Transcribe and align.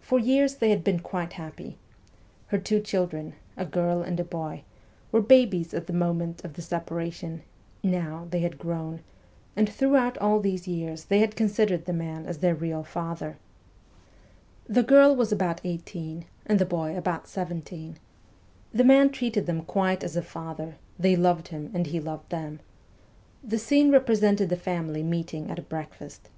For 0.00 0.20
years 0.20 0.54
they 0.54 0.70
had 0.70 0.84
been 0.84 1.00
quite 1.00 1.32
happy. 1.32 1.76
Her 2.46 2.58
two 2.58 2.78
children 2.80 3.32
a 3.56 3.64
girl 3.66 4.00
and 4.00 4.20
a 4.20 4.24
boy 4.24 4.62
were 5.10 5.20
babies 5.20 5.74
at 5.74 5.88
the 5.88 5.92
moment 5.92 6.44
of 6.44 6.52
the 6.52 6.62
separation; 6.62 7.42
now, 7.82 8.28
they 8.30 8.38
had 8.42 8.60
grown, 8.60 9.00
and 9.56 9.68
throughout 9.68 10.16
all 10.18 10.38
these 10.38 10.68
years 10.68 11.06
they 11.06 11.18
had 11.18 11.34
considered 11.34 11.84
the 11.84 11.92
man 11.92 12.26
as 12.26 12.38
their 12.38 12.54
real 12.54 12.84
father. 12.84 13.38
The 14.68 14.84
girl 14.84 15.16
218 15.16 15.16
MEMOIRS 15.16 15.32
OF 15.32 15.32
A 15.32 15.32
REVOLUTIONIST 15.32 15.32
was 15.32 15.32
about 15.32 15.60
eighteen 15.64 16.24
and 16.46 16.58
the 16.60 16.64
boy 16.64 16.96
about 16.96 17.26
seventeen. 17.28 17.98
The 18.72 18.84
man 18.84 19.10
treated 19.10 19.46
them 19.46 19.62
quite 19.62 20.04
as 20.04 20.14
a 20.14 20.22
father, 20.22 20.76
they 20.96 21.16
loved 21.16 21.48
him, 21.48 21.72
and 21.74 21.88
he 21.88 21.98
loved 21.98 22.30
them. 22.30 22.60
The 23.42 23.58
scene 23.58 23.90
represented 23.90 24.48
the 24.48 24.56
family 24.56 25.02
meeting 25.02 25.50
at 25.50 25.68
breakfast. 25.68 26.28